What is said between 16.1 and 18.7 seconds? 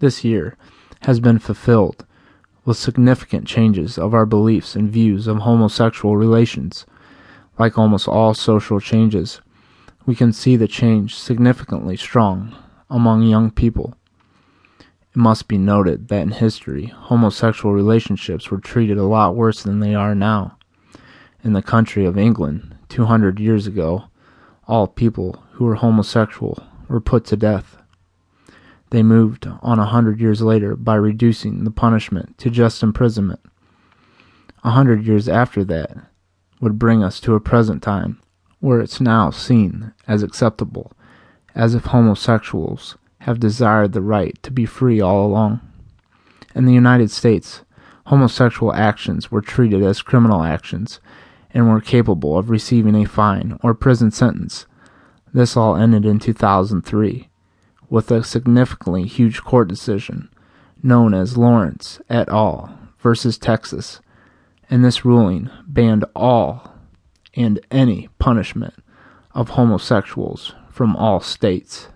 in history, homosexual relationships were